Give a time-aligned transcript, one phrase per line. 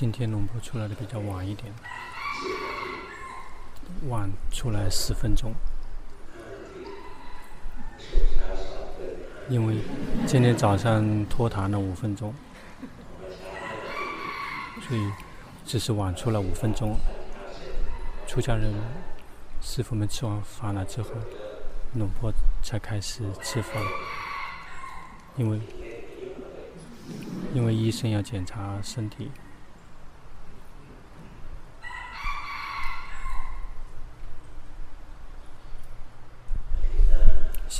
[0.00, 1.70] 今天龙婆出来的比较晚一点，
[4.08, 5.52] 晚出来十分钟，
[9.50, 9.76] 因为
[10.26, 12.34] 今天早上拖堂了五分钟，
[14.88, 15.12] 所以
[15.66, 16.96] 只是晚出了五分钟。
[18.26, 18.72] 出家人
[19.60, 21.10] 师傅们吃完饭了之后，
[21.92, 22.32] 龙婆
[22.62, 23.76] 才开始吃饭，
[25.36, 25.60] 因为
[27.52, 29.30] 因为医生要检查身体。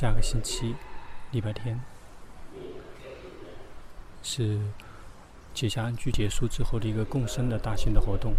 [0.01, 0.73] 下个星期，
[1.29, 1.79] 礼拜天，
[4.23, 4.59] 是
[5.53, 8.33] 结跏安居结束之后的一个共生的大型的活动。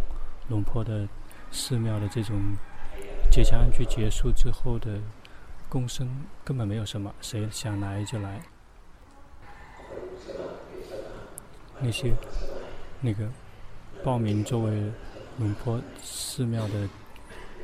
[0.48, 1.06] 龙坡的
[1.52, 2.56] 寺庙的这种
[3.30, 4.98] 结跏安居结束之后的
[5.68, 8.42] 共生根本没有什么，谁想来就来。
[11.78, 12.12] 那些
[13.00, 13.28] 那个
[14.02, 14.90] 报名作为
[15.38, 16.88] 龙坡寺庙的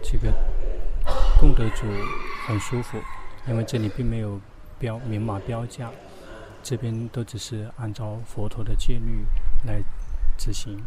[0.04, 0.32] 这个
[1.40, 1.84] 功德主
[2.46, 2.96] 很舒服。
[3.48, 4.38] 因为这里并没有
[4.78, 5.90] 标明码标价，
[6.62, 9.24] 这边都只是按照佛陀的戒律
[9.66, 9.82] 来
[10.36, 10.78] 执行。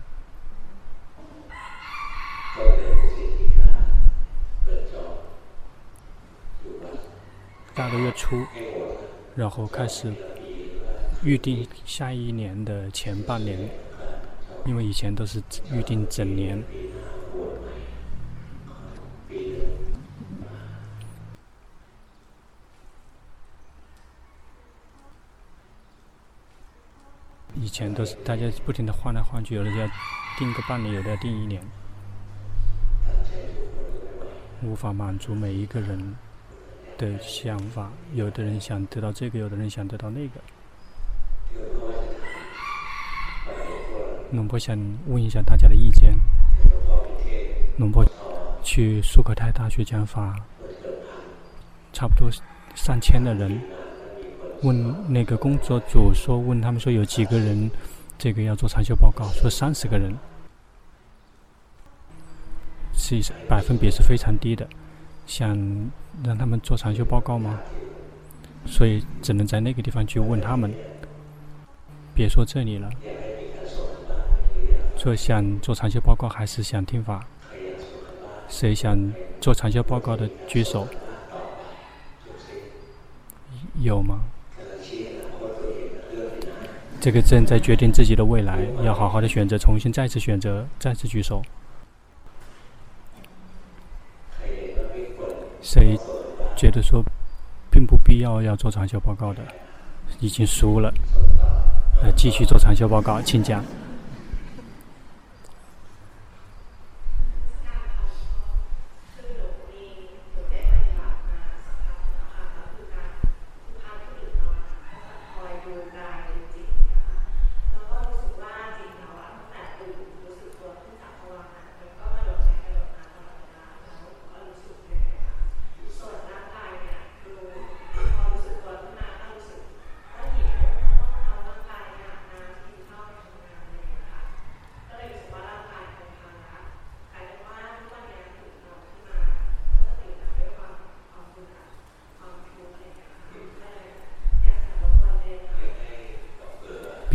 [7.74, 8.46] 大个月初，
[9.36, 10.14] 然后开始
[11.24, 13.58] 预定下一年的前半年，
[14.66, 15.42] 因为以前都是
[15.74, 16.64] 预定整年。
[27.90, 29.88] 都是大家不停的换来换去，有的要
[30.38, 31.62] 订个半年，有的要订一年，
[34.64, 36.16] 无法满足每一个人
[36.98, 37.92] 的想法。
[38.14, 40.40] 有的人想得到这个，有的人想得到那个。
[44.32, 46.16] 龙婆想问一下大家的意见。
[47.78, 48.06] 龙婆
[48.64, 50.36] 去素可泰大学讲法，
[51.92, 52.30] 差不多
[52.76, 53.60] 上千的人。
[54.64, 57.70] 问那个工作组说，问他们说有几个人，
[58.18, 60.16] 这个要做长修报告，说三十个人，
[62.94, 64.68] 是百分比是非常低的，
[65.26, 65.58] 想
[66.24, 67.60] 让他们做长修报告吗？
[68.68, 70.72] 所以只能在那个地方去问他们，
[72.14, 72.90] 别说这里了。
[74.96, 77.26] 说想做长修报告还是想听法？
[78.48, 80.88] 谁想做长修报告的举手？
[83.80, 84.20] 有吗？
[87.02, 91.42] 这个正在决定自己的未来，要好好的选择，重新再次选择，再次举手。
[95.64, 95.98] 谁
[96.56, 97.04] 觉得说
[97.72, 99.42] 并不必要要做长效报告的，
[100.20, 100.94] 已经输了，
[102.04, 103.64] 呃，继续做长效报告，请讲。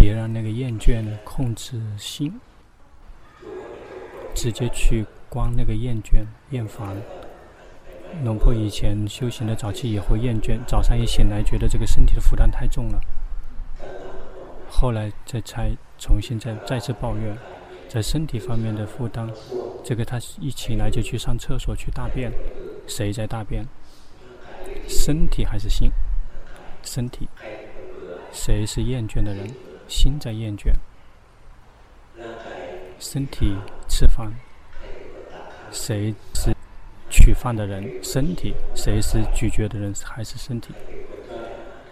[0.07, 2.41] 别让那个厌倦控制心，
[4.37, 6.97] 直接去关那个厌倦、厌烦。
[8.23, 13.01] 龙婆以前修行的早期也会厌倦，早上一醒来觉得这个身体的负担太重了，
[14.71, 17.37] 后来再才重新再再次抱怨，
[17.89, 19.29] 在身体方面的负担，
[19.83, 22.31] 这个他一起来就去上厕所去大便，
[22.87, 23.67] 谁在大便？
[24.87, 25.91] 身体还是心？
[26.85, 27.29] 身体，
[28.31, 29.51] 谁是厌倦的人？
[29.89, 30.73] 心在厌倦，
[32.99, 33.57] 身体
[33.89, 34.33] 吃饭，
[35.71, 36.55] 谁是
[37.11, 38.03] 取饭的人？
[38.03, 39.95] 身体，谁是咀嚼的人？
[40.03, 40.75] 还是身体？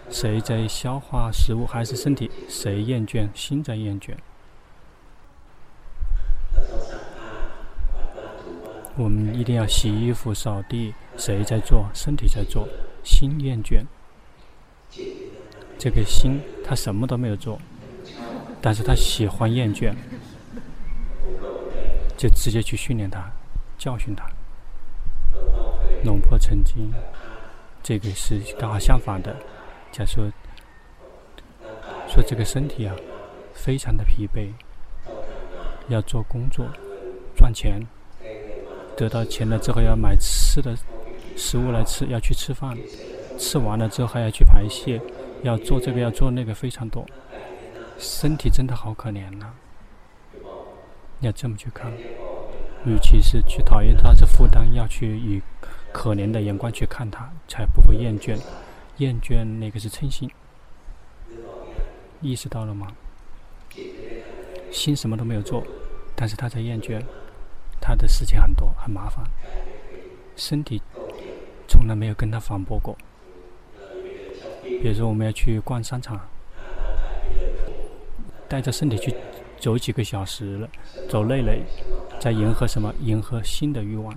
[0.09, 1.65] 谁在消化食物？
[1.65, 2.29] 还是身体？
[2.47, 3.29] 谁厌倦？
[3.33, 4.15] 心在厌倦。
[8.97, 11.89] 我们一定要洗衣服、扫地，谁在做？
[11.93, 12.67] 身体在做，
[13.03, 13.83] 心厌倦。
[15.77, 17.59] 这个心，他什么都没有做。
[18.61, 19.93] 但是他喜欢厌倦，
[22.17, 23.31] 就直接去训练他，
[23.77, 24.25] 教训他。
[26.03, 26.91] 龙婆曾经，
[27.83, 29.35] 这个是刚好相反的。
[29.91, 30.29] 假说，
[32.07, 32.95] 说这个身体啊，
[33.53, 34.49] 非常的疲惫，
[35.87, 36.67] 要做工作，
[37.35, 37.85] 赚钱，
[38.97, 40.75] 得到钱了之后要买吃的
[41.37, 42.77] 食物来吃，要去吃饭，
[43.37, 44.99] 吃完了之后还要去排泄，
[45.43, 47.05] 要做这个要做那个非常多，
[47.97, 49.55] 身体真的好可怜呐、啊！
[51.21, 51.91] 要这么去看，
[52.85, 55.41] 与其是去讨厌他的负担，要去以
[55.93, 58.37] 可怜的眼光去看他，才不会厌倦。
[58.97, 60.29] 厌倦那个是嗔心，
[62.21, 62.87] 意识到了吗？
[64.71, 65.63] 心什么都没有做，
[66.15, 67.01] 但是他在厌倦，
[67.81, 69.25] 他的事情很多，很麻烦。
[70.35, 70.81] 身体
[71.67, 72.97] 从来没有跟他反驳过。
[74.63, 76.19] 比如说，我们要去逛商场，
[78.47, 79.13] 带着身体去
[79.59, 80.69] 走几个小时了，
[81.09, 81.53] 走累了，
[82.19, 82.93] 在迎合什么？
[83.01, 84.13] 迎合新的欲望。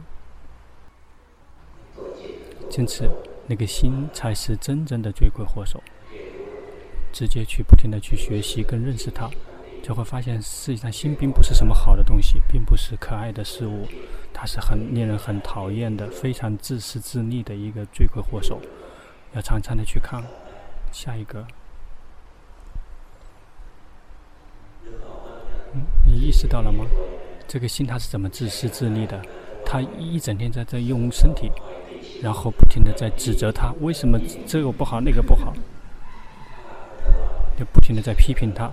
[2.77, 3.09] 因此。
[3.51, 5.83] 那个心才是真正的罪魁祸首。
[7.15, 9.31] 直接去不停地去学习跟认识它，
[9.83, 13.89] 就会发现，实际上心并不是什么好的东西，并不是可爱的事物，
[14.35, 18.61] 它是很令人很讨厌的、非常自私自利的一个罪魁祸首。
[19.33, 20.23] 要常常的去看。
[20.93, 21.47] 下一个，
[26.07, 26.85] 你意识到了吗？
[27.47, 29.21] 这个心他是怎么自私自利的？
[29.65, 31.51] 他一整天在在用身体。
[32.21, 35.55] 然后不停的在指责他，为什么这个不好，那个不好，
[37.57, 38.71] 就不停的在批评他。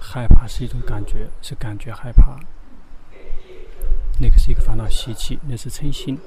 [0.00, 2.36] 害怕是一种感觉，是感觉害怕。
[4.20, 6.18] 那个是一个烦恼习气，那是嗔心，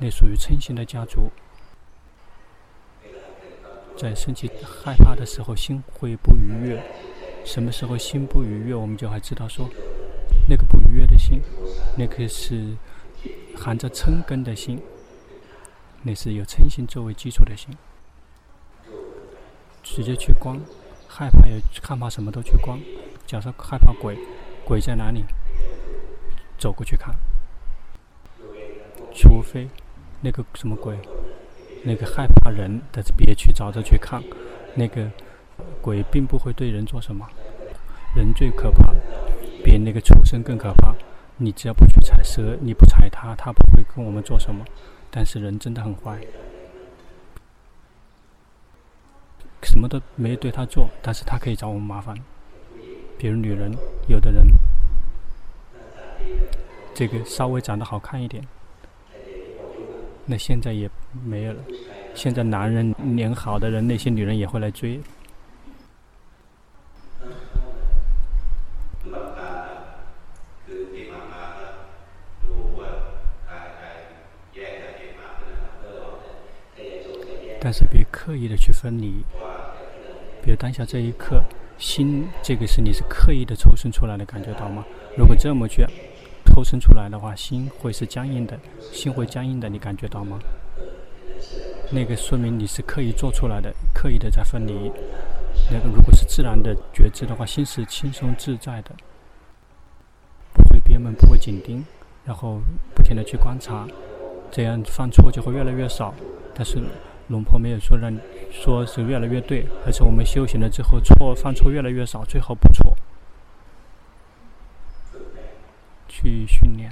[0.00, 1.30] 那属于嗔心的家族。
[3.96, 6.82] 在生气害怕的时候，心会不愉悦。
[7.44, 9.70] 什么时候心不愉悦，我们就还知道说，
[10.48, 11.40] 那个不愉悦的心，
[11.96, 12.76] 那个是
[13.56, 14.82] 含着嗔根的心，
[16.02, 17.72] 那是有嗔心作为基础的心。
[19.84, 20.60] 直接去光，
[21.06, 22.80] 害怕也害怕什么都去光。
[23.26, 24.16] 假设害怕鬼，
[24.64, 25.24] 鬼在哪里？
[26.56, 27.14] 走过去看。
[29.12, 29.68] 除非
[30.20, 30.96] 那个什么鬼，
[31.84, 34.22] 那个害怕人的，别去找着去看。
[34.74, 35.10] 那个
[35.80, 37.26] 鬼并不会对人做什么。
[38.14, 38.94] 人最可怕，
[39.64, 40.94] 比那个畜生更可怕。
[41.38, 44.64] 你只要不去踩蛇，你不踩它，它不会跟我们做什么。
[45.10, 46.20] 但是人真的很坏，
[49.62, 52.14] 什么都没对他做，但是他可以找我们麻烦。
[53.18, 53.72] 比如女人，
[54.08, 54.46] 有的人，
[56.94, 58.46] 这个稍微长得好看一点，
[60.26, 60.90] 那现在也
[61.24, 61.58] 没有了。
[62.14, 65.00] 现在男人脸好的人，那些女人也会来追。
[77.58, 79.24] 但是别刻意的去分离，
[80.42, 81.42] 比如当下这一刻。
[81.78, 84.84] 心，这个是你是刻意的抽身出来的，感觉到吗？
[85.16, 85.84] 如果这么去
[86.46, 88.58] 抽身出来的话，心会是僵硬的，
[88.92, 90.38] 心会僵硬的，你感觉到吗？
[91.90, 94.90] 那个说明你是刻意做出来的，刻意的在分离。
[95.70, 98.90] 那个如果是自然的觉知的话，心是轻松自在的，
[100.54, 101.84] 不会憋闷，不会紧盯，
[102.24, 102.60] 然后
[102.94, 103.86] 不停的去观察，
[104.50, 106.14] 这样犯错就会越来越少。
[106.54, 106.82] 但是。
[107.28, 108.16] 龙婆没有说让，
[108.50, 112.96] 说是越来越对，而是我们修行了之后错犯错越来越少，最后不错，
[116.08, 116.90] 去训练。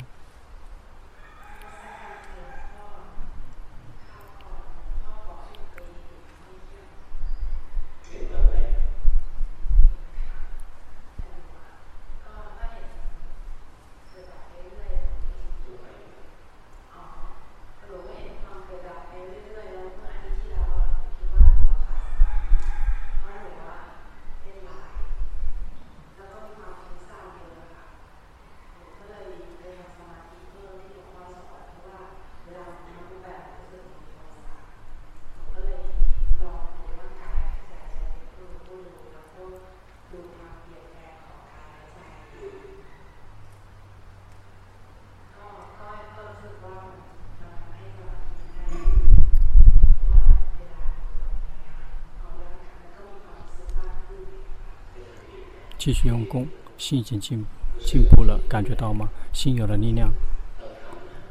[55.85, 56.49] 继续用功，
[56.79, 57.45] 心已经进
[57.79, 59.07] 进步了，感觉到吗？
[59.35, 60.11] 心有了力量，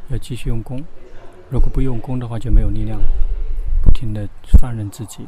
[0.10, 0.80] 要继续用功，
[1.50, 3.02] 如果不用功的话，就没有力量，
[3.82, 4.30] 不停的
[4.60, 5.26] 放任自己。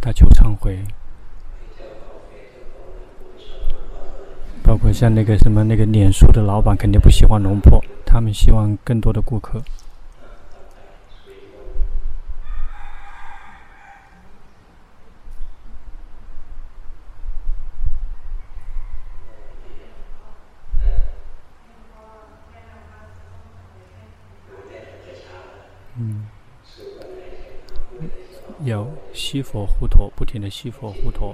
[0.00, 0.78] 他求忏悔，
[4.62, 9.60] 包括像那个什么那个脸书的老板，肯定不喜欢龙婆，他们希望更多的顾客。
[29.30, 31.32] 要吸佛护陀，不停地吸佛护陀，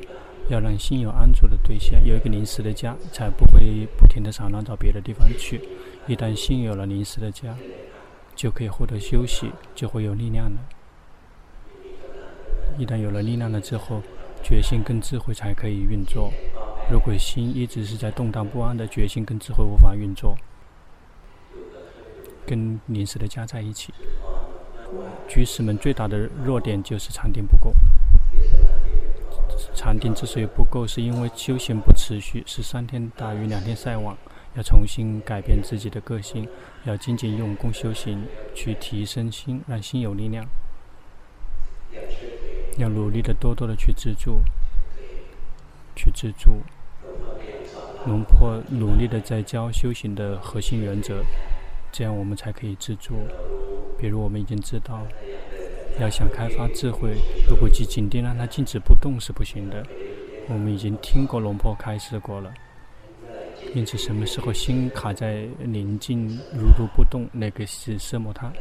[0.51, 5.63] 要让心有安住的对象，有一个临时的家，才不会不停的散乱到别的地方去。
[6.07, 7.57] 一旦心有了临时的家，
[8.35, 10.59] 就可以获得休息，就会有力量了。
[12.77, 14.03] 一旦有了力量了之后，
[14.43, 16.31] 决心跟智慧才可以运作。
[16.93, 20.37] 如果心一直是在动荡不安的，决心跟智慧无法运作。
[22.45, 23.95] 跟临时的家在一起。
[25.27, 27.73] 居士们最大的弱点就是禅定不够。
[29.87, 34.17] 禅定之所以不够，是因为修行不持续，是三天打鱼两天晒网。
[34.57, 36.49] 要重新改变自己的个性，
[36.83, 40.45] 要精进用功修行，去提升心，让心有力量。
[42.79, 44.41] 要努力的多多的去自助，
[45.95, 46.63] 去自助。
[48.07, 51.23] 龙婆努力的在教修行的核心原则，
[51.93, 53.15] 这样我们才可以自助。
[53.97, 55.07] 比如我们已经知道，
[55.99, 57.17] 要想开发智慧，
[57.49, 59.85] 如果去紧盯让它静止不动是不行的。
[60.49, 62.53] 我们已经听过龙婆开示过了，
[63.75, 68.53] 因此什么时候心卡在宁静如如不动，那个是色魔他。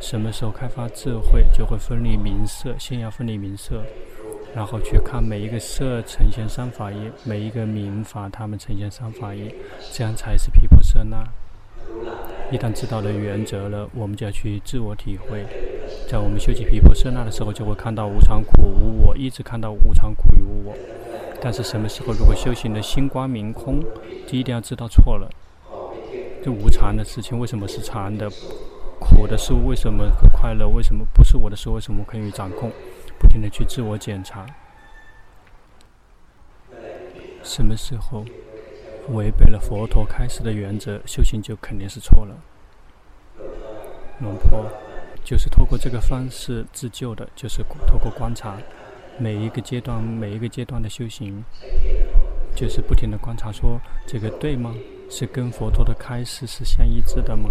[0.00, 3.82] 什么时候开发智慧，就会分离名色，先要分离名色，
[4.54, 9.50] 然后去看每一个色呈现三法印，每一个名法它们呈现三法印，
[9.92, 11.26] 这样才是毗婆舍那。
[12.52, 15.46] 一旦知道了原则了，我们就要去自我体会。
[16.08, 20.74] 在我们修习毗婆舍那的时候，就会看到无常苦无我，一直看到无常苦与无我。
[21.40, 23.82] 但是什么时候如果修行的心光明空，
[24.26, 25.28] 就一定要知道错了。
[26.42, 28.30] 这无常的事情为什么是常的？
[29.00, 30.68] 苦的事物为什么会快乐？
[30.68, 31.68] 为什么不是我的事？
[31.68, 32.70] 为什么可以掌控？
[33.18, 34.46] 不停的去自我检查。
[37.42, 38.24] 什么时候？
[39.10, 42.34] 违背了佛陀开示的原则，修行就肯定是错了。
[44.20, 44.66] 龙婆
[45.24, 48.58] 就是透过这个方式自救的，就是透过观察
[49.18, 51.42] 每一个阶段、每一个阶段的修行，
[52.54, 54.74] 就是不停地观察，说这个对吗？
[55.10, 57.50] 是跟佛陀的开示是相一致的吗？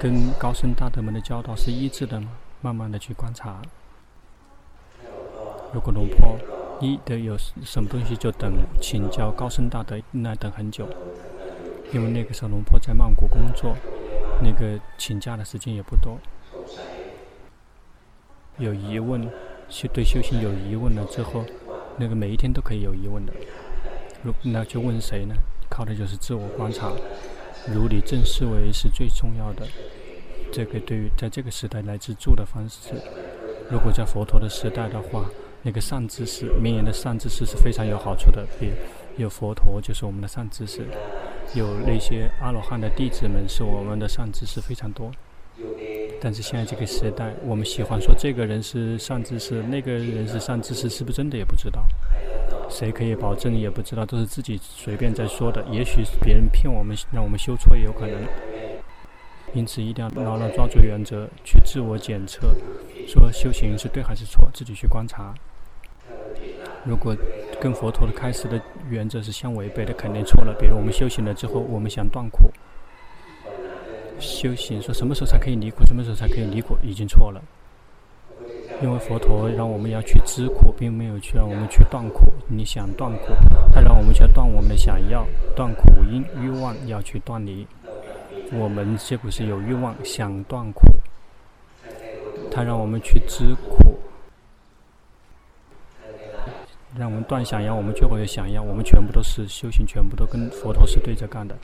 [0.00, 2.32] 跟高僧大德们的教导是一致的吗？
[2.60, 3.62] 慢慢地去观察。
[5.72, 6.36] 如果龙婆。
[6.80, 10.84] 一的有什么东西就等请教高僧大德，那等很久，
[11.92, 13.76] 因为那个时候龙婆在曼谷工作，
[14.42, 16.18] 那个请假的时间也不多。
[18.62, 19.28] 有疑问，
[19.68, 21.44] 修对修行有疑问了之后，
[21.98, 23.32] 那个每一天都可以有疑问的。
[24.22, 25.34] 如那就问谁呢？
[25.68, 26.92] 靠的就是自我观察，
[27.74, 29.66] 如理正思维是最重要的。
[30.52, 32.94] 这个对于在这个时代来自住的方式，
[33.70, 35.28] 如果在佛陀的时代的话。
[35.64, 38.44] 那个善知识，名言的善知识是非常有好处的。
[38.58, 38.72] 比
[39.16, 40.84] 有佛陀就是我们的善知识，
[41.54, 45.12] 有那些阿罗汉的弟子们是我们的善知识非常多。
[46.24, 51.84] 但是现在这个时代，我们喜欢说这个人是善知识，那个人是善知识，是不是真的也不知道？
[52.70, 55.64] 谁可以保证也不知道，都是自己随便在说的。
[55.68, 58.22] 也许别人骗我们，让我们修错也有可能。
[59.52, 62.54] 因此一定要牢牢抓住原则，去自我检测，
[63.06, 65.34] 说修行是对还是错，自己去观察。
[66.84, 67.16] 如果
[67.60, 70.56] 跟佛陀的开始的原则是相违背的，肯定错了。
[70.58, 72.50] 比如我们修行了之后，我们想断苦，
[74.22, 77.42] 修行说什么时候才可以离苦，什么时候才可以离苦，已经错了。
[78.80, 82.32] 因为佛陀让我们要去知苦，并没有去让我们去断苦。
[82.48, 83.34] 你想断苦，
[83.72, 87.66] 他让我们去断我们的想要，断苦因欲望要去断离。
[88.52, 90.82] 我们结果是有欲望想断苦，
[92.50, 93.98] 他让我们去知苦。
[96.98, 98.62] 让我们断想要，我们就会有想要。
[98.62, 101.56] 我们全部都是修行，全部都跟佛陀是对着干的。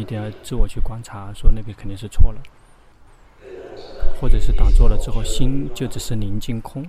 [0.00, 2.40] 一定要自我去观察，说那个肯定是错了。
[4.20, 6.84] 或者是打坐了之后，心就只是宁静空，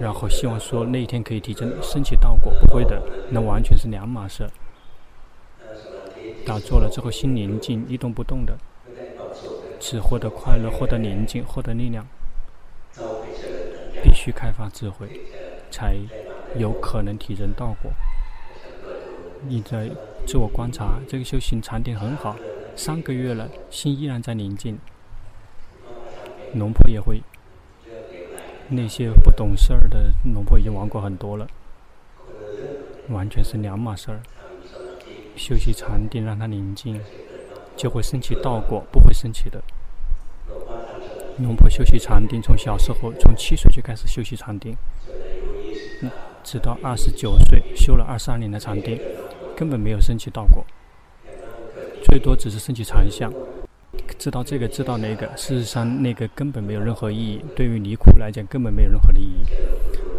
[0.00, 4.48] 然后希望说那一天可以提升升起道果，不会的，那完全是两码事。
[6.46, 8.56] 打坐了之后，心宁静，一动不动的，
[9.80, 12.06] 只获得快乐，获得宁静，获得力量。
[14.02, 15.08] 必须开发智慧，
[15.70, 15.96] 才
[16.56, 17.90] 有可能提升道果。
[19.46, 19.90] 你在
[20.26, 22.36] 自我观察，这个修行禅定很好，
[22.74, 24.78] 三个月了，心依然在宁静。
[26.54, 27.20] 龙婆也会，
[28.68, 31.46] 那些不懂事儿的龙婆已经玩过很多了，
[33.08, 34.20] 完全是两码事儿。
[35.36, 37.00] 修习禅定，让它宁静，
[37.76, 39.62] 就会升起道果，不会升起的。
[41.38, 44.76] 龙婆修习禅定，从小时候，从七岁就开始修习禅定，
[46.44, 49.00] 直到二十九岁，修了二十二年的禅定，
[49.56, 50.64] 根本没有升起到过，
[52.04, 53.32] 最多只是升起禅相。
[54.18, 59.44] 知道这个，知道那个，事实上那个根本没有任何意义，对于离苦来讲根本没有任何的意义。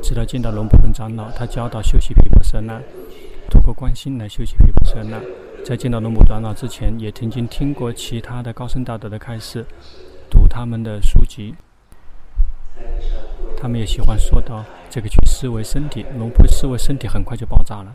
[0.01, 2.81] 直到见到龙婆顿长老，他教导修习毗婆舍那，
[3.49, 5.19] 通过观心来修习毗婆舍那。
[5.65, 9.65] 在见到龙婆长老之前，也曾经听过其他的高僧大德的开示。
[10.29, 11.55] 读他们的书籍，
[13.57, 17.93] 他们也喜欢说到这个去思维身体，龙婆思维身体很快就爆炸了。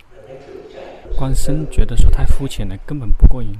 [1.20, 3.54] 观身觉得说太肤浅了，根本不过瘾。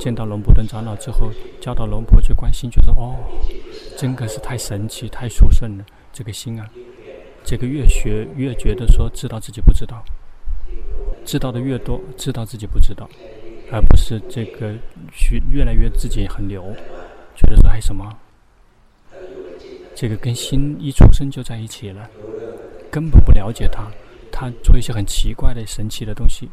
[0.00, 1.30] 见到龙婆顿长老之后，
[1.60, 3.14] 教导龙婆去观心，觉得哦，
[3.98, 5.84] 真的是太神奇、太殊胜了。
[6.14, 6.66] 这个心啊，
[7.44, 10.02] 这个越学越觉得说知道自己不知道，
[11.26, 13.06] 知道的越多，知道自己不知道。
[13.70, 14.74] 而不是这个
[15.12, 16.74] 学越来越自己很牛，
[17.36, 18.10] 觉得说还什么？
[19.94, 22.08] 这个跟心一出生就在一起了，
[22.90, 23.90] 根本不了解他，
[24.36, 26.50] 他做一些很奇怪的、神奇的东西。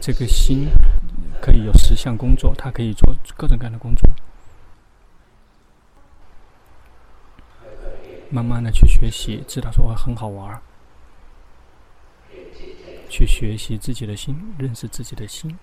[0.00, 0.68] 这个心
[1.42, 4.08] 可以有十项工作，它可以做各种各样的工作。
[8.30, 10.62] 慢慢的去学习，知道说我很好玩。
[13.08, 15.58] 去学习自己的心，认识自己的心。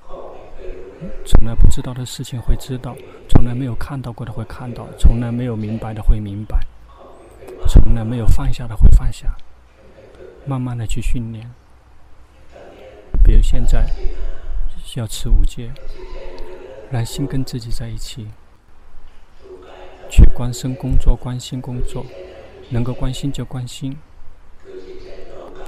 [1.26, 2.98] 从来不知道的事情会知道，
[3.30, 6.60] 从来没有看到过的会看到，从来没有明白的会明白，
[7.70, 9.34] 从来没有放下的会放下。
[10.46, 11.50] 慢慢的去训练。
[13.24, 13.86] 比如现在
[14.96, 15.72] 要持五戒，
[16.90, 18.28] 让心跟自己在一起，
[20.10, 22.06] 去观身工作，关心工作，
[22.70, 23.98] 能够关心就关心，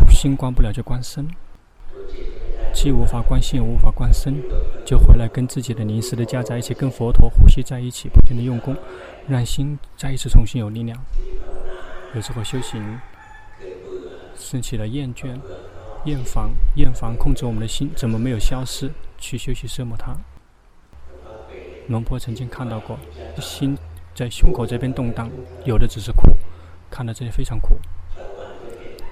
[0.10, 1.28] 心关不了就关身。
[2.74, 4.42] 既无法关心，也无法观身，
[4.84, 8.76] 就回来跟自己的临时的家在一起，跟佛陀呼吸在一起，不停的用功，
[9.28, 11.00] 让心再一次重新有力量。
[12.16, 13.00] 有时候修行，
[14.38, 15.38] 升起了厌倦、
[16.06, 18.92] 厌烦、厌烦控制我们的心，怎么没有消失？
[19.18, 20.16] 去休息奢摩他。
[21.88, 22.98] 龙婆曾经看到过，
[23.40, 23.78] 心
[24.14, 25.30] 在胸口这边动荡，
[25.66, 26.32] 有的只是苦，
[26.90, 27.76] 看到这里非常苦。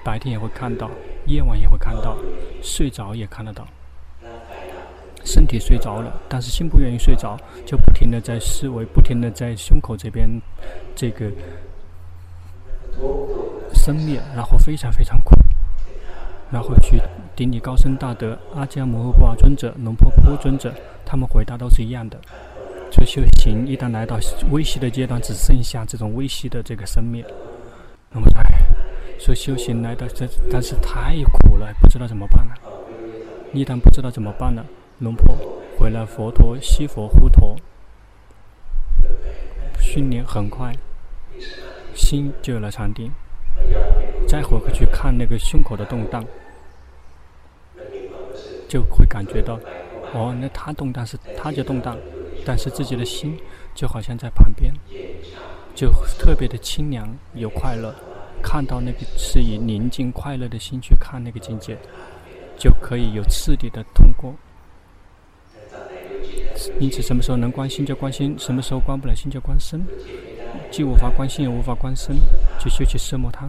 [0.04, 0.90] 白天也会看到。
[1.26, 2.18] 夜晚也会看到，
[2.60, 3.64] 睡着也看得到。
[5.24, 10.28] 身体睡着了，但是心不愿意睡着，就不停的在思维，不停的在胸口这边
[10.96, 11.30] 这个
[13.74, 15.34] 生灭，然后非常非常苦。
[16.50, 17.00] 然后去
[17.34, 22.20] 顶礼高僧大德阿姜摩诃波尊者、龙婆波尊者，他们回答都是一样的。
[22.90, 24.18] 就修行一旦来到
[24.50, 27.24] 微细的阶段，只剩下这种微细的这个生灭，
[28.10, 28.42] 那么在。
[29.18, 32.54] 说修行来到这，但是太苦了，不知道怎么办了。
[33.52, 34.66] 一旦不知道怎么办了，
[34.98, 35.36] 龙婆
[35.78, 37.54] 回来，佛陀西佛护陀，
[39.78, 40.74] 训练很快，
[41.94, 43.12] 心就有了禅定。
[44.32, 46.24] 再回去看那个胸口的动荡，
[48.66, 49.60] 就会感觉到，
[50.14, 51.98] 哦，那他动荡是他就动荡，
[52.42, 53.38] 但是自己的心
[53.74, 54.72] 就好像在旁边，
[55.74, 57.94] 就特别的清凉有快乐。
[58.42, 61.76] 看到那个是以宁静快乐的心去看那个境界，
[62.56, 64.34] 就可以有次第的通过。
[66.80, 69.84] 因此，什么时候能关心就关心，什么时候关不了心就关身。
[70.70, 72.16] 既无法关心，也无法关身，
[72.58, 73.46] 就修去折磨他。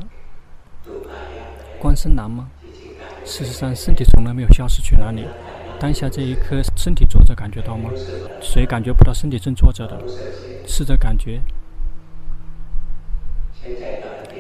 [1.80, 2.50] 关身难吗？
[3.26, 5.26] 事实上，身体从来没有消失去哪里。
[5.80, 7.90] 当下这一刻，身体坐着感觉到吗？
[8.42, 9.98] 谁感觉不到身体正坐着的？
[10.68, 11.42] 试着感觉。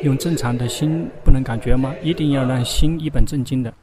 [0.02, 1.96] 用正常的心不能感觉吗？
[2.02, 3.74] 一定要让心一本正经的。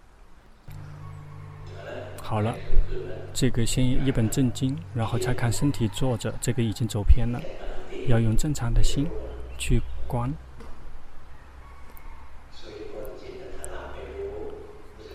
[2.23, 2.55] 好了，
[3.33, 7.41] 这个先一本正经，然后再看身体坐着，这个已经走偏了。
[8.07, 9.07] 要用正常的心
[9.59, 10.33] 去观。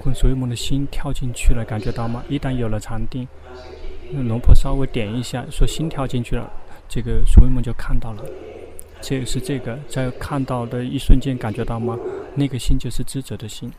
[0.06, 2.24] 观所有梦的心跳进去了，感觉到吗？
[2.30, 3.28] 一旦有了禅定，
[4.12, 6.48] 那龙婆稍微点一下，说心跳进去了，
[6.88, 8.24] 这个所有梦就看到了。
[9.02, 11.98] 这是这个，在看到的一瞬间感觉到吗？
[12.36, 13.72] 那个心就是知者的心，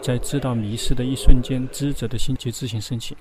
[0.00, 3.16] 在知道迷失的一瞬间，知者的心就自行升起，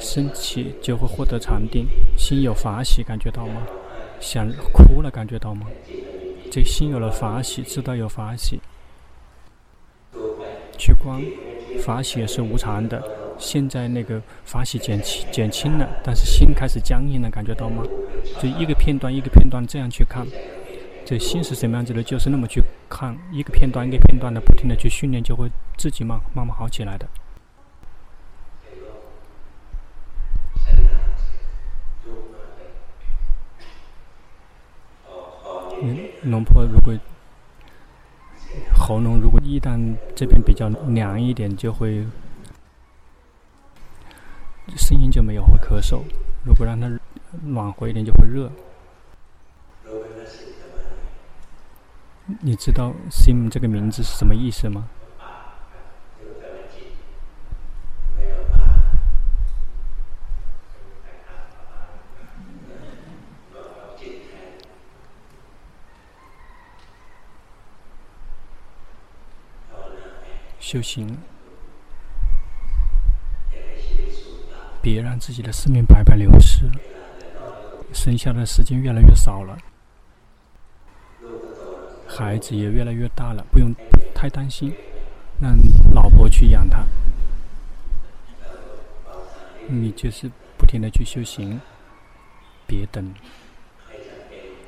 [0.00, 1.86] 升起就会获得禅定，
[2.16, 3.66] 心有法喜，感觉到吗？
[4.18, 5.66] 想哭了，感觉到吗？
[6.50, 8.58] 这心有了法喜，知道有法喜，
[10.78, 11.20] 去光
[11.84, 13.02] 法喜是无常的。
[13.38, 17.84] 现在那个法喜减轻减轻了，但是心开始僵硬了，感觉到吗？
[18.40, 20.26] 就一个片段一个片段这样去看，
[21.04, 27.06] 这心是什么样子的，就是那么去看一个片段一个片段的，不停的去训练，就会自己慢慢慢好起来的。
[35.80, 36.92] 嗯，龙婆如果
[38.88, 39.78] 喉咙如果一旦
[40.16, 42.06] 这边比较凉一点，就会。
[44.78, 46.00] 声音就没有会咳嗽，
[46.42, 46.90] 如果让它
[47.42, 48.50] 暖和一点就会热。
[52.40, 54.88] 你知道 “sim” 这个名字是什么意思吗？
[70.68, 71.16] 修行。
[74.82, 76.70] 别让自己的生命白白流失，
[77.94, 79.56] 剩下的时间越来越少了，
[82.06, 83.74] 孩子也越来越大了，不用
[84.14, 84.74] 太担心，
[85.40, 85.58] 让
[85.94, 86.84] 老婆去养他，
[89.68, 91.58] 你就是不停的去修行，
[92.66, 93.14] 别等，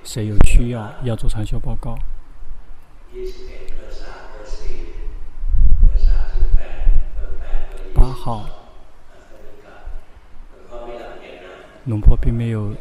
[0.03, 1.95] 谁有需要要做长修报告，
[8.12, 8.46] 号。
[11.87, 12.75] 龙婆并没有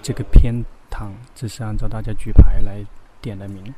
[0.00, 2.84] 这个偏袒，只是按照大家举牌来
[3.20, 3.74] 点的名。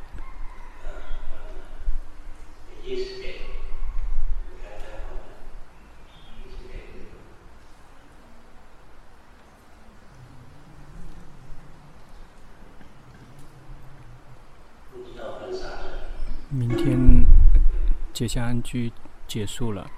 [16.49, 17.27] 明天
[18.13, 18.93] 接下安居
[19.27, 19.91] 结束了。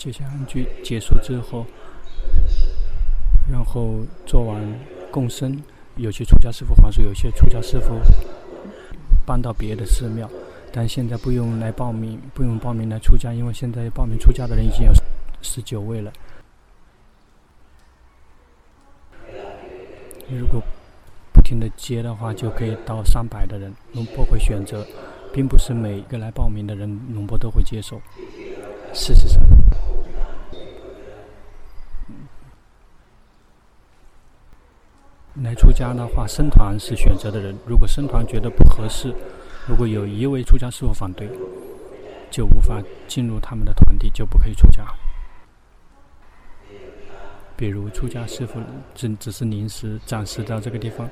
[0.00, 1.66] 接下安居结束之后，
[3.46, 4.58] 然后做完
[5.10, 5.62] 共生，
[5.96, 8.00] 有些出家师父还是有些出家师父
[9.26, 10.26] 搬到别的寺庙，
[10.72, 14.92] 但现在不用来报名，不用报名来出家，因为现在报名出家的人已经有
[15.42, 16.10] 十九位了。
[20.30, 20.62] 如果
[21.30, 23.70] 不停的接的话，就可以到三百的人。
[23.92, 24.86] 龙婆会选择，
[25.30, 28.00] 并不是每一个来报名的人龙婆都会接受。
[28.92, 29.40] 事实上。
[35.42, 37.56] 来出家的话，僧团是选择的人。
[37.64, 39.14] 如果僧团觉得不合适，
[39.66, 41.30] 如果有一位出家师父反对，
[42.30, 44.84] 就无法进入他们的团体，就不可以出家。
[47.56, 48.60] 比如出家师父
[48.94, 51.08] 只只是临时暂时到这个地方，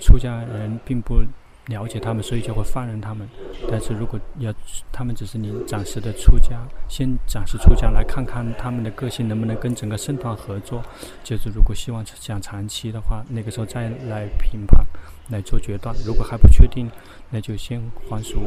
[0.00, 1.22] 出家人并不。
[1.68, 3.28] 了解他们，所以就会放任他们。
[3.70, 4.52] 但是如果要
[4.90, 6.56] 他们只是你暂时的出家，
[6.88, 10.82] 先暂时出家来看看他们的个性能不能跟整个僧团合作。
[11.22, 14.84] 就是如果希望想长期的话，那个时候再来评判，
[15.28, 15.94] 来做决断。
[16.04, 16.90] 如果还不确定，
[17.30, 18.42] 那就先还俗。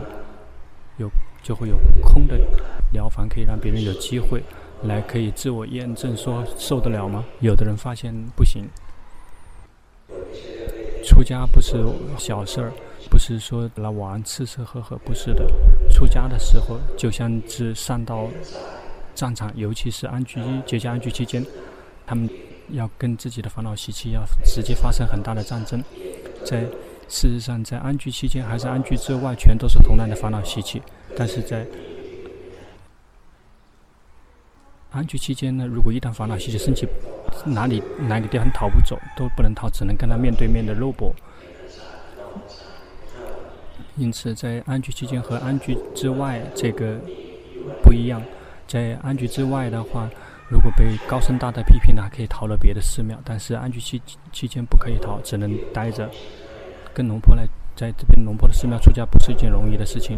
[0.98, 1.10] 有
[1.42, 2.38] 就会有空的
[2.92, 4.44] 寮房，可以让别人有机会
[4.84, 7.24] 来可以自我验证，说受得了吗？
[7.40, 8.68] 有的人发现不行。
[11.04, 11.78] 出家不是
[12.18, 12.72] 小事儿。
[13.12, 15.46] 不是说来玩吃吃喝喝，不是的。
[15.92, 18.30] 出家的时候，就像是上到
[19.14, 21.46] 战场，尤其是安居结夏安居期间，
[22.08, 22.30] 他们
[22.70, 25.84] 要跟自己的烦恼习气要直接发生很大的战争。
[26.46, 26.62] 在
[27.10, 30.82] 事实上，在安居期间还是安居之外，全都是同样的烦恼习气。
[31.18, 31.68] 但是在
[34.92, 36.88] 安居期间呢，如果一旦烦恼习气升起，
[37.46, 41.14] 哪里哪个地方逃不走，都不能逃，只能跟他面对面的肉搏。
[44.02, 46.98] 因此，在安居期间和安居之外，这个
[47.84, 48.20] 不一样。
[48.68, 50.10] 在安居之外的话，
[50.50, 56.10] 如果被高僧大德批评了，还可以逃到别的寺庙；但是安居期期间不可以逃，只能待着。
[56.96, 60.18] 跟龙坡来，在这边龙坡的寺庙出家不是一件容易的事情。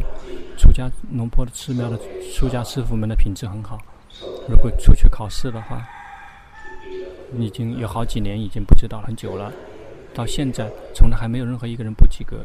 [0.58, 2.00] 出家龙坡的寺庙的
[2.34, 3.78] 出家师父们的品质很好。
[4.48, 5.86] 如果出去考试的话，
[7.38, 9.52] 已经有好几年，已经不知道很久了。
[10.14, 12.38] 到现在，从来还没有任何一个人不及格，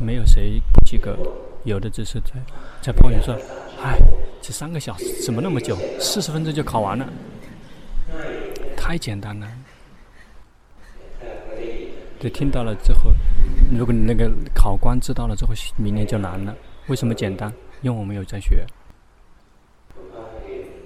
[0.00, 1.16] 没有谁不及格，
[1.64, 2.32] 有的只是在
[2.80, 3.34] 在抱怨说
[3.80, 3.98] ：“唉，
[4.40, 5.76] 这三个小时怎么那么久？
[6.00, 7.08] 四十分钟就考完了，
[8.76, 9.46] 太简单了。”
[12.18, 13.12] 对，听到了之后，
[13.76, 16.54] 如果你那个考官知道了之后，明年就难了。
[16.88, 17.52] 为什么简单？
[17.80, 18.64] 因为我们有在学，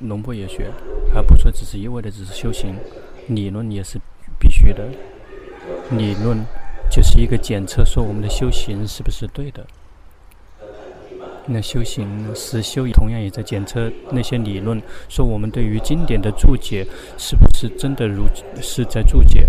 [0.00, 0.70] 龙婆也学，
[1.14, 2.74] 而不说只是一味的只是修行，
[3.28, 3.98] 理论也是
[4.38, 4.88] 必须的。
[5.90, 6.44] 理论
[6.90, 9.66] 就是一个检测，说我们的修行是不是对的。
[11.48, 16.85] 那修行实修同样也在检测那些理论，说我们对于经典的注解
[17.16, 18.24] 是不是真的如
[18.61, 19.46] 是在注解，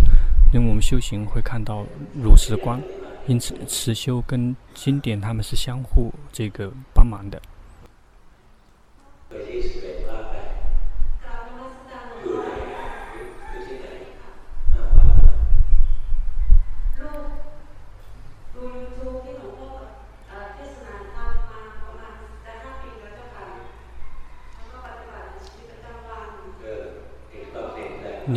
[0.53, 2.79] 因为我们修行会看到如实观，
[3.25, 7.41] 因此实修跟经典他们是相互这个帮忙的。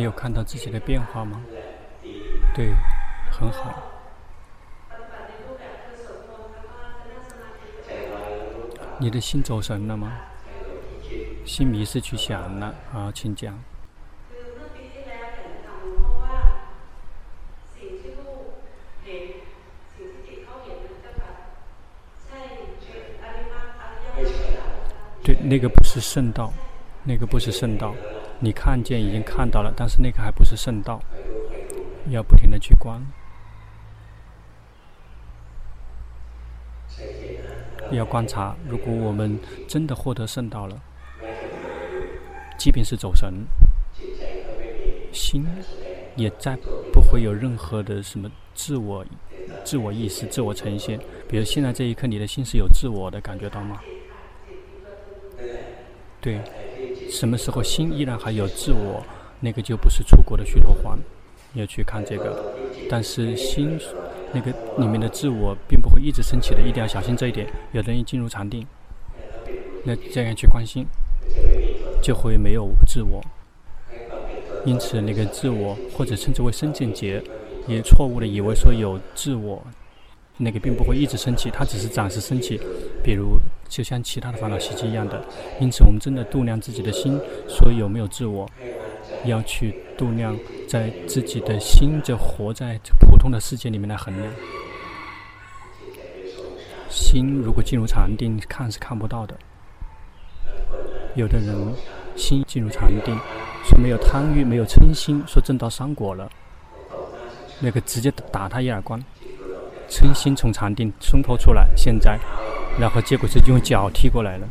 [0.01, 1.39] 你有看到自己的变化吗？
[2.55, 2.73] 对，
[3.31, 3.83] 很好。
[8.97, 10.11] 你的心走神了吗？
[11.45, 13.55] 心迷失去想了啊，请讲。
[25.23, 26.51] 对，那个不是圣道，
[27.03, 27.93] 那个不是圣道。
[28.43, 30.99] 你看见已经看到了，但是那个还不是圣道，
[32.09, 32.99] 要不停的去观，
[37.91, 38.55] 要观察。
[38.67, 40.81] 如果我们真的获得圣道了，
[42.57, 43.31] 即便是走神，
[45.13, 45.45] 心
[46.15, 46.57] 也再
[46.91, 49.05] 不会有任何的什么自我、
[49.63, 50.99] 自我意识、自我呈现。
[51.29, 53.79] 比如现在这一刻，你的心是有自我的，感觉到吗？
[56.19, 56.39] 对。
[57.11, 59.03] 什么时候心依然还有自我，
[59.41, 60.97] 那个就不是出国的虚陀洹，
[61.53, 62.53] 要去看这个。
[62.89, 63.77] 但是心
[64.33, 67.45] 那个里面的自我并不会一直升起的，一定要小心这一点。
[67.73, 68.65] 有人一进入禅定，
[69.83, 70.87] 那这样去观心，
[72.01, 73.21] 就会没有自我。
[74.65, 77.21] 因此，那个自我或者称之为身见结，
[77.67, 79.61] 也错误的以为说有自我。
[80.37, 82.59] 那个并不会一直升起，它只是暂时升起，
[83.03, 83.37] 比如
[83.71, 85.23] 就像其他的烦恼习气一样的。
[85.61, 88.45] 因此，我们真的度量自己的心，说有没有自我，
[89.23, 94.33] 要去度量在自己的心，就活在普通的世界里面来衡量。
[96.89, 99.35] 心如果进入禅定，看是看不到的。
[101.15, 101.55] 有的人
[102.17, 103.17] 心进入禅定，
[103.63, 106.29] 说没有贪欲，没有嗔心，说证到三果了，
[107.61, 109.01] 那个直接打他一耳光。
[109.91, 112.17] 嗔心从禅定松脱出来，现在，
[112.79, 114.47] 然后结果是用脚踢过来了。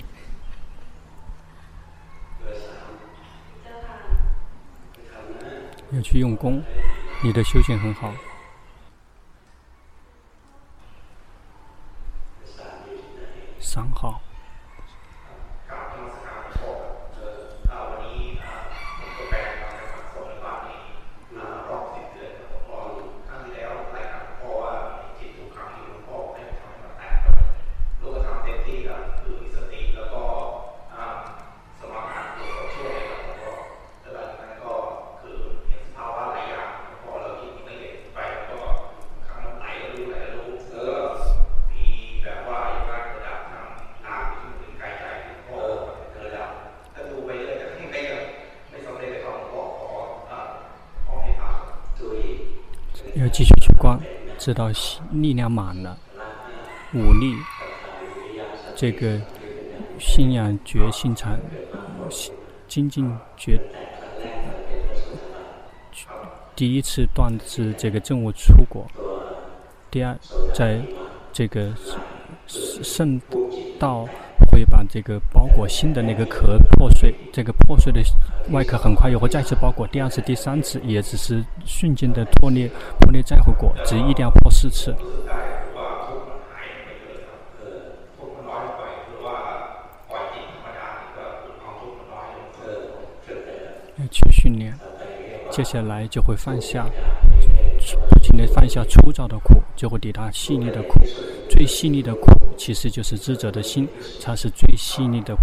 [5.93, 6.63] 要去用功，
[7.23, 8.13] 你的修行很好。
[13.59, 14.21] 三号。
[54.51, 54.69] 知道
[55.13, 55.97] 力量满了，
[56.93, 57.37] 武力，
[58.75, 59.17] 这个
[59.97, 61.39] 信仰觉心禅，
[62.67, 63.61] 精进觉，
[66.57, 68.85] 第一次断是这个政务出国，
[69.89, 70.19] 第二，
[70.53, 70.81] 在
[71.33, 71.73] 这个
[72.49, 73.21] 圣
[73.79, 74.05] 道
[74.51, 78.03] 会把这个包裹心的那个壳破碎，这个破碎的
[78.51, 82.69] 外壳很快又会再次包裹，第二次、第三次也只是瞬间的破裂。
[82.99, 84.95] 破裂再回裹，只一定要破四次。
[93.97, 94.75] 要去训练，
[95.51, 96.87] 接下来就会放下，
[98.09, 100.99] 不停的放下粗糙的苦，就会抵达细腻的苦。
[101.49, 105.43] 最细腻的苦，其实就是智者的心，才是最细腻的苦。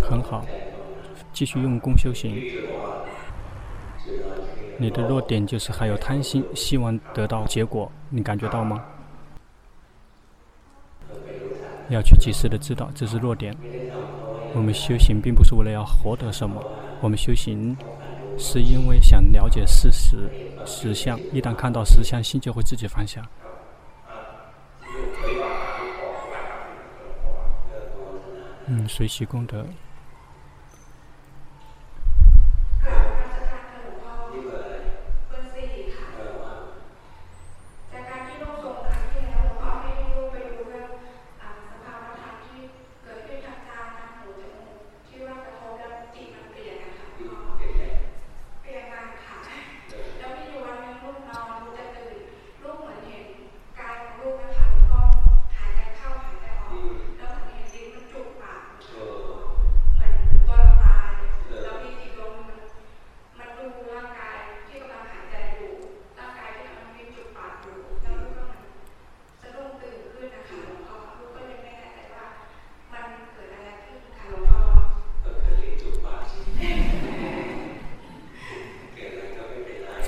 [0.00, 0.44] 很好，
[1.32, 2.42] 继续用功修行。
[4.78, 8.82] 你的弱点就是还有贪心，希望得到结果，你感觉到吗？
[11.88, 13.54] 要去及时的知道这是弱点。
[14.54, 16.62] 我们修行并不是为了要获得什么，
[17.00, 17.76] 我们修行
[18.38, 20.30] 是因为想了解事实
[20.66, 21.18] 实相。
[21.32, 23.22] 一旦看到实相，心就会自己放下。
[28.66, 29.64] 嗯，随喜功德。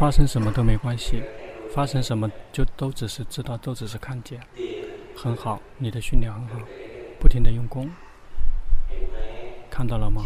[0.05, 1.23] 发生什么都没关系，
[1.71, 4.39] 发生什么就都只是知道，都只是看见，
[5.17, 6.59] 很好，你的训练很好，
[7.19, 7.89] 不停地用功，
[9.71, 10.23] 看到了吗？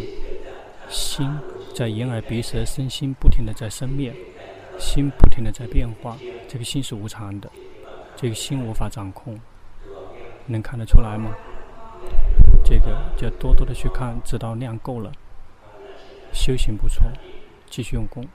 [0.89, 1.31] 心
[1.77, 4.13] 在眼耳鼻舌身心不停地在生灭，
[4.81, 7.49] 心不停地在变化，这个心是无常的，
[8.17, 9.39] 这个心无法掌控，
[10.47, 11.31] 能看得出来吗？
[12.65, 15.13] 这个就多多的去看，直到量够了，
[16.33, 17.05] 修行不错，
[17.71, 18.27] 继续用功。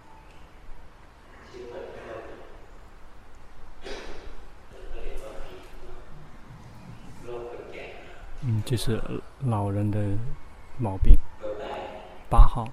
[8.64, 9.02] 嗯，这是
[9.46, 10.00] 老人的
[10.78, 11.18] 毛病。
[12.30, 12.68] 八号，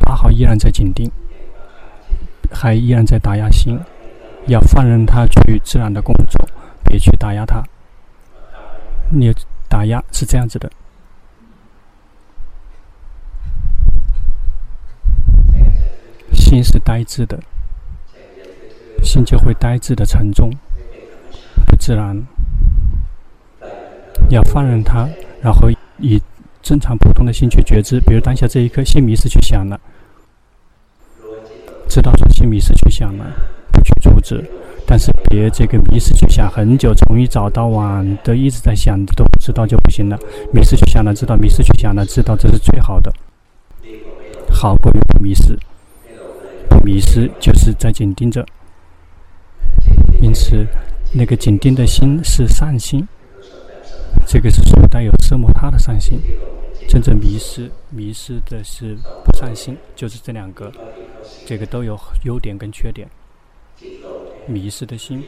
[0.00, 1.10] 八号依然在紧盯，
[2.52, 3.80] 还依然在打压心，
[4.46, 6.48] 要放任他去自然的工作，
[6.84, 7.60] 别去打压他。
[9.10, 9.32] 你
[9.68, 10.70] 打压是这样子的。
[16.46, 17.36] 心是呆滞的，
[19.02, 20.48] 心就会呆滞的沉重，
[21.66, 22.16] 不自然。
[24.30, 25.08] 要放任它，
[25.42, 26.22] 然后以
[26.62, 27.98] 正常普通的心去觉知。
[27.98, 29.80] 比如当下这一刻，心迷失去想了，
[31.88, 33.26] 知道说心迷失去想了，
[33.72, 34.48] 不去阻止。
[34.86, 40.16] 但是别这个迷失去想很久，从一早到晚都一直在想，都不知道就不行了。
[40.52, 43.12] 迷失去想了，知道迷失去想了，知道这是最好的，
[44.48, 45.58] 好过于不迷失。
[46.86, 48.46] 迷失就是在紧盯着，
[50.22, 50.64] 因此
[51.12, 53.04] 那个紧盯的心是善心，
[54.24, 56.20] 这个是属带有色摩他的善心。
[56.88, 60.70] 真正迷失迷失的是不善心，就是这两个，
[61.44, 63.08] 这个都有优点跟缺点。
[64.46, 65.24] 迷失的心。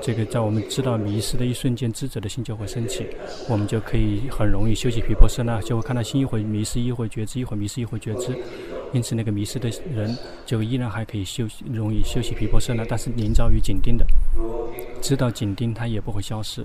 [0.00, 3.06] 这个在我们知道迷失的一瞬间，智者的心就会升起，
[3.48, 8.36] 我们就可以很容易修习皮婆舍那，就会看到心一会迷失，一会觉知，一会迷失，一会觉知。
[8.92, 14.06] 因此，那个迷失的人就依然还可以修容易修习毗婆舍那，但是临遭于紧盯的，
[15.02, 16.64] 知道紧盯他也不会消失。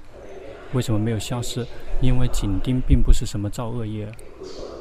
[0.73, 1.65] 为什么没有消失？
[2.01, 4.09] 因为紧盯并不是什么造恶业，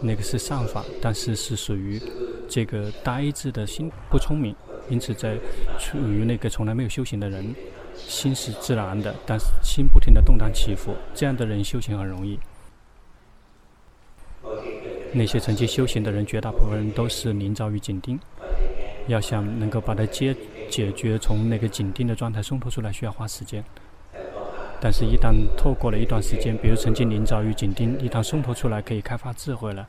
[0.03, 2.01] 那个是善法，但是是属于
[2.49, 4.55] 这个呆滞的心不聪明，
[4.89, 5.37] 因此在
[5.79, 7.55] 处于那个从来没有修行的人。
[7.97, 12.39] 心是自然的，但是心不停的动荡起伏，这样的人修行很容易。
[15.13, 18.19] 那些曾经修行的人，绝大部分人都是临遭于紧盯。
[19.07, 20.35] 要想能够把它解
[20.69, 23.65] 解决，从那个紧盯的状态松脱出来，需要花时间。
[24.81, 29.87] 但是，一旦透过了一段时间，比如曾经临遭于紧盯，一旦松脱出来，可以开发智慧了，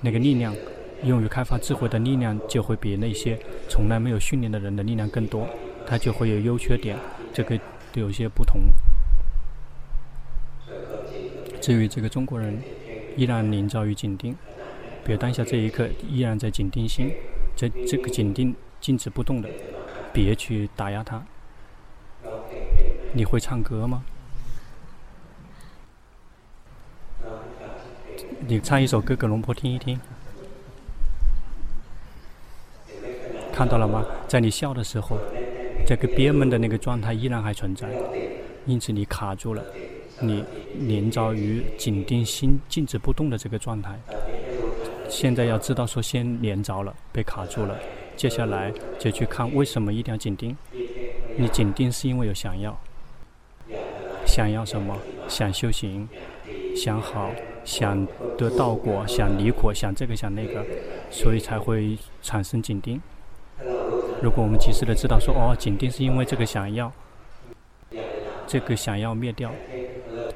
[0.00, 0.54] 那个力量，
[1.04, 5.46] 用于开发智慧的力量，就会比那些从来没有训练的人的力量更多。
[5.86, 6.98] 它就会有优缺点，
[7.32, 7.58] 这个
[7.94, 8.62] 有些不同。
[11.60, 12.60] 至于这个中国人，
[13.16, 14.36] 依然临照于紧盯，
[15.04, 17.10] 比如当下这一刻依然在紧盯心，
[17.56, 19.48] 这这个紧盯静止不动的，
[20.12, 21.22] 别去打压它。
[23.12, 24.04] 你会唱歌吗？
[28.46, 29.98] 你唱一首歌给龙婆听一听。
[33.52, 34.04] 看到了吗？
[34.26, 35.18] 在你笑的时候。
[35.86, 37.86] 这个憋闷的那个状态依然还存在，
[38.64, 39.62] 因此你卡住了，
[40.20, 40.44] 你
[40.80, 43.98] 连遭于紧盯心静止不动的这个状态。
[45.08, 47.78] 现在要知道说先连着了，被卡住了，
[48.16, 50.56] 接下来就去看为什么一定要紧盯。
[51.36, 52.76] 你紧盯是因为有想要，
[54.26, 54.96] 想要什么？
[55.28, 56.08] 想修行，
[56.76, 57.30] 想好，
[57.64, 58.06] 想
[58.38, 60.64] 得道果，想离果，想这个想那个，
[61.10, 63.00] 所以才会产生紧盯。
[64.22, 66.92] 如果我们及时的知道说哦，紧盯是因为这个想要，
[68.46, 69.50] 这个想要灭掉，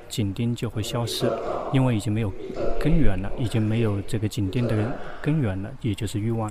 [0.08, 1.30] 紧盯就会消失，
[1.72, 2.32] 因为已经没有
[2.80, 6.50] 根源了，已经没有这个紧盯的根源了，也就是欲望。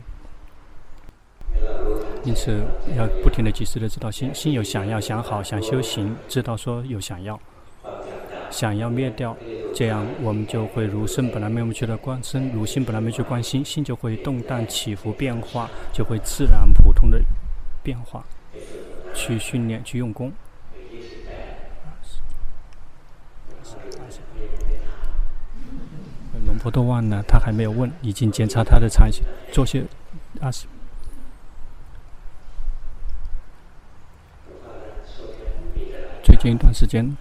[2.23, 2.59] 因此
[2.97, 7.39] 要不停的及时的知道心心有想要想好想修行，知道说有想要，
[8.51, 9.35] 想要灭掉，
[9.73, 17.19] 这样我们就会如生本来没有去的观身，如心本来没去观心，心就会动荡起伏变化，就会自然普通的
[17.81, 18.25] 变化，
[19.13, 20.31] 去训练去用功。
[26.67, 29.85] 龙婆都忘了，他还没有问，已经检查他的禅行，做些
[30.41, 30.67] 二十。
[36.21, 37.15] 最近一段时间。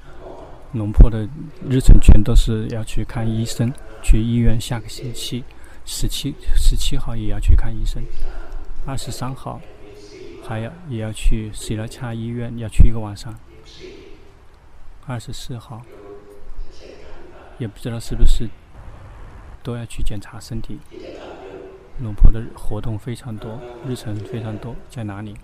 [0.73, 1.27] 龙破的
[1.71, 3.73] 日程全都是要去看医生，
[4.03, 4.61] 去医院。
[4.61, 5.43] 下个星期
[5.87, 8.03] 十七、十七号也要去看医生，
[8.85, 9.61] 二十三号
[10.47, 13.33] 还要也要去西拉恰医院，要去一个晚上。
[15.07, 15.81] 二十四号
[17.59, 18.47] 也不知道是不是
[19.67, 20.79] 都要去检查身体。
[21.99, 25.35] 老婆的活动非常多，日程非常多，在哪里？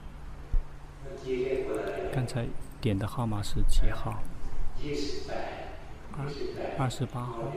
[2.15, 2.47] 刚才
[2.81, 4.23] 点的号码是几号？
[6.17, 6.29] 二
[6.79, 7.53] 二十八号。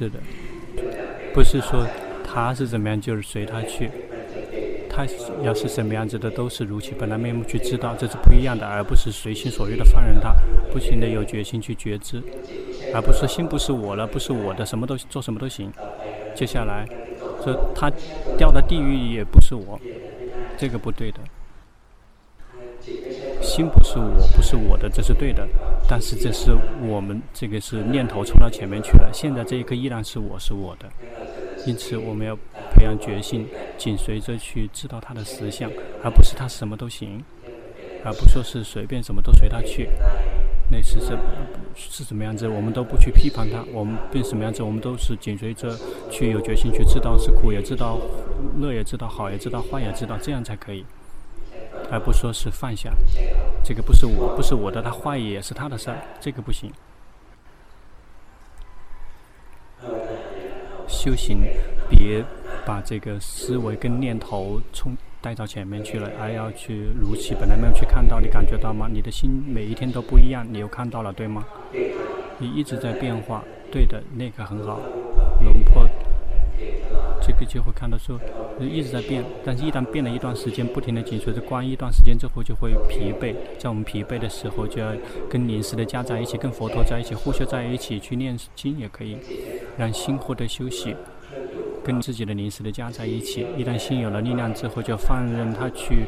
[0.00, 0.18] 是的，
[1.34, 1.86] 不是说
[2.24, 3.90] 他是怎么样，就是随他去。
[4.88, 5.06] 他
[5.42, 10.34] 要是什么样子的，都是如其本来面目去知道，这是不一样的，而不是随心所欲的放任他，
[10.72, 12.22] 不停的有决心去觉知，
[12.94, 15.70] 而不是说心不是我了，不是我的，什么都做什么都行。
[16.34, 16.86] 接下来
[17.44, 17.92] 说他
[18.38, 19.78] 掉到地狱也不是我，
[20.56, 21.18] 这个不对的。
[23.42, 25.46] 心不是我，不是我的，这是对的。
[25.92, 29.10] 但是这是我们这个是念头冲到前面去了。
[29.12, 30.88] 现在这一刻依然是我是我的，
[31.66, 32.36] 因此我们要
[32.72, 33.44] 培养决心，
[33.76, 35.68] 紧随着去知道他的实相，
[36.00, 37.20] 而不是他什么都行，
[38.04, 39.88] 而不说是随便什么都随他去。
[40.70, 41.18] 那是是
[41.74, 43.64] 是什么样子，我们都不去批判他。
[43.72, 45.76] 我们变什么样子，我们都是紧随着
[46.08, 47.98] 去有决心去知道是苦也知道，
[48.60, 50.84] 乐也知道，好也知道，坏也知道，这样才可以。
[51.90, 52.92] 而不说是放下，
[53.64, 56.72] 这个不是我，不是我的，他坏也是他的事儿，这个不行。
[60.86, 61.42] 修行，
[61.88, 62.24] 别
[62.66, 68.88] 把这个思维跟念头冲带到前面去了，而要去如其本来没有去看到，你感觉到吗？
[68.90, 71.44] 你的心每一天都不一样，你有看到了对吗？
[72.38, 74.80] 你一直在变化，对的，那个很好，
[75.42, 75.79] 龙婆。
[77.30, 78.18] 这个就会看到说，
[78.60, 83.34] 一直在变，但是一旦变了一段时间，不停的紧随着关一段时间之后，就会疲惫。
[83.56, 84.92] 在我们疲惫的时候，就要
[85.28, 89.16] 跟临时的家长一起，跟佛陀在一起，互相在一起去念经也可以，
[89.78, 90.96] 让心获得休息，
[91.84, 93.46] 跟自己的临时的家在一起。
[93.56, 96.06] 一旦心有了力量之后，就放任他去。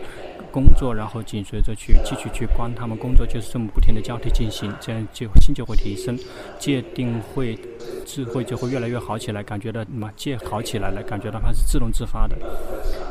[0.53, 6.15] 工作，然后紧随着去继续去观他们工作，就是这么不停的交替进行，这样就心就会提升，
[6.59, 7.59] 戒定慧
[8.05, 12.37] 智慧就会越来越好起来，感觉到什么戒好起来了，感觉到它是自动自发的。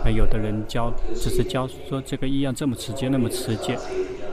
[0.06, 3.76] 而有的人教只是教说这个一样这么直接那么直接，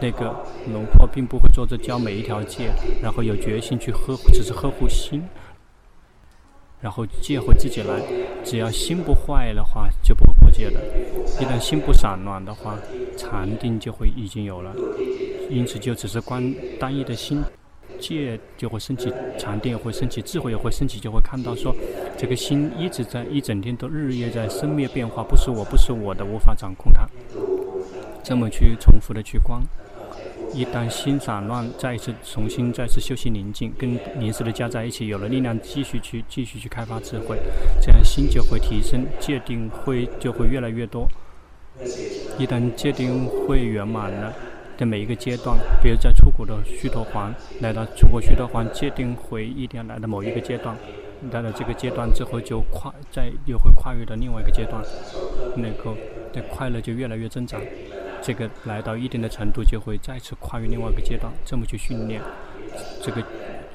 [0.02, 2.68] 那个龙婆并不会做着教每一条戒，
[3.02, 5.22] 然后有决心去呵护，只是呵护心。
[6.80, 8.00] 然后戒会自己来，
[8.44, 10.80] 只要心不坏的话，就不会破戒的。
[11.40, 12.78] 一旦心不散乱的话，
[13.16, 14.72] 禅定就会已经有了。
[15.50, 17.42] 因此，就只是观单一的心，
[17.98, 21.74] 戒就会升起，禅定也会升起，智慧也会升起，就会看到说，
[22.16, 27.08] 这个心一直在一整天都日夜在生灭变化，不是我，不是我的，无法掌控它。
[28.22, 29.60] 这么去重复的去观。
[30.54, 37.38] 一旦心散乱，再一次重新再次休息宁静，跟临时的家在一起，有了力量，继续去继续去开发智慧，
[37.80, 41.06] 这样心就会提升，界定会就会越来越多。
[42.38, 44.32] 一旦界定会圆满了，
[44.76, 50.76] 的每一个阶段，比如在出国的须陀洹，来到出国须陀洹，界定会一定要来到某一个阶段，
[51.30, 54.82] 来到这个阶段之后，就跨再又会跨越到另外一个阶段，
[55.56, 55.94] 那个
[56.32, 57.60] 的快乐就越来越增长。
[58.22, 62.22] 这个来到一定的程度，就会再次跨越另外一个阶段，这么去训练。
[63.02, 63.24] 这个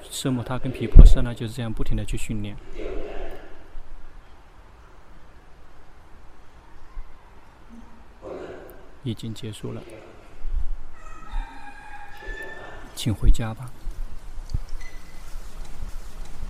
[0.09, 2.55] 色目他跟皮婆舍呢就是这样不停的去训练。
[9.03, 9.81] 已经结束了，
[12.95, 13.69] 请回家吧。